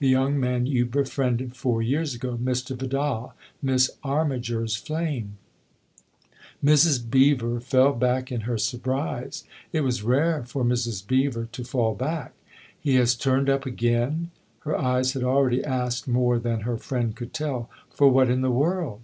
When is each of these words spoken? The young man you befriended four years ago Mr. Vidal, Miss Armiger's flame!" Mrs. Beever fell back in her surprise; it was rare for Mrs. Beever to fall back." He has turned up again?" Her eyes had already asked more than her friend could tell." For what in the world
The 0.00 0.08
young 0.08 0.38
man 0.38 0.66
you 0.66 0.84
befriended 0.84 1.56
four 1.56 1.80
years 1.80 2.14
ago 2.14 2.36
Mr. 2.36 2.76
Vidal, 2.78 3.32
Miss 3.62 3.90
Armiger's 4.02 4.76
flame!" 4.76 5.38
Mrs. 6.62 7.02
Beever 7.10 7.58
fell 7.58 7.94
back 7.94 8.30
in 8.30 8.42
her 8.42 8.58
surprise; 8.58 9.44
it 9.72 9.80
was 9.80 10.02
rare 10.02 10.44
for 10.44 10.62
Mrs. 10.62 11.06
Beever 11.06 11.48
to 11.52 11.64
fall 11.64 11.94
back." 11.94 12.34
He 12.82 12.96
has 12.96 13.14
turned 13.14 13.48
up 13.48 13.64
again?" 13.64 14.30
Her 14.58 14.76
eyes 14.78 15.14
had 15.14 15.22
already 15.22 15.64
asked 15.64 16.06
more 16.06 16.38
than 16.38 16.60
her 16.68 16.76
friend 16.76 17.16
could 17.16 17.32
tell." 17.32 17.70
For 17.94 18.08
what 18.10 18.28
in 18.28 18.42
the 18.42 18.50
world 18.50 19.00